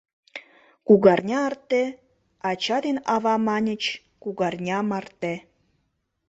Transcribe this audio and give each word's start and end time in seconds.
—Кугарня 0.87 1.37
арте,— 1.49 1.83
ача 2.49 2.77
ден 2.85 2.97
ава 3.15 3.35
маньыч,- 3.47 3.83
кугарня 4.23 4.79
марте. 4.89 5.33